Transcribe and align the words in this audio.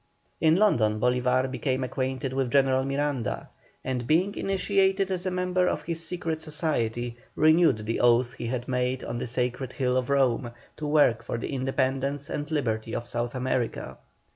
In 0.39 0.55
London 0.55 0.99
Bolívar 0.99 1.51
became 1.51 1.83
acquainted 1.83 2.33
with 2.33 2.51
General 2.51 2.83
Miranda, 2.83 3.49
and 3.83 4.07
being 4.07 4.33
initiated 4.33 5.11
as 5.11 5.27
a 5.27 5.29
member 5.29 5.67
of 5.67 5.83
his 5.83 6.03
Secret 6.03 6.39
Society, 6.39 7.17
renewed 7.35 7.85
the 7.85 7.99
oath 7.99 8.33
he 8.33 8.47
had 8.47 8.67
made 8.67 9.03
on 9.03 9.19
the 9.19 9.27
sacred 9.27 9.73
hill 9.73 9.95
of 9.95 10.09
Rome, 10.09 10.53
to 10.77 10.87
work 10.87 11.21
for 11.21 11.37
the 11.37 11.53
independence 11.53 12.31
and 12.31 12.49
liberty 12.49 12.95
of 12.95 13.05
South 13.05 13.35
America. 13.35 13.99